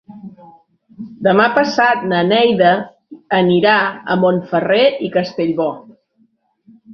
Demà 1.27 1.43
passat 1.57 2.07
na 2.11 2.21
Neida 2.29 2.71
anirà 3.41 3.75
a 4.15 4.17
Montferrer 4.25 4.83
i 5.09 5.13
Castellbò. 5.19 5.69